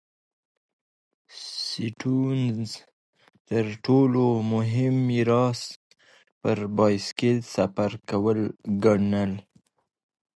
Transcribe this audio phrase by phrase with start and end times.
[1.65, 2.71] سټيونز
[3.49, 5.61] تر ټولو مهم میراث
[6.41, 8.39] پر بایسکل سفر کول
[8.83, 9.31] ګڼل.